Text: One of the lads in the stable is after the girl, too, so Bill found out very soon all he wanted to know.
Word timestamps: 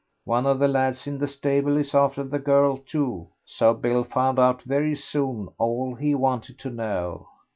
One 0.25 0.47
of 0.47 0.57
the 0.57 0.67
lads 0.67 1.05
in 1.05 1.19
the 1.19 1.27
stable 1.27 1.77
is 1.77 1.93
after 1.93 2.23
the 2.23 2.39
girl, 2.39 2.77
too, 2.77 3.27
so 3.45 3.75
Bill 3.75 4.03
found 4.03 4.39
out 4.39 4.63
very 4.63 4.95
soon 4.95 5.49
all 5.59 5.93
he 5.93 6.15
wanted 6.15 6.57
to 6.57 6.71
know. 6.71 7.27